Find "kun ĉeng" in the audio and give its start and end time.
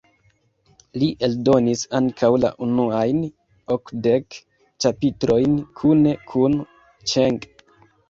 6.35-7.43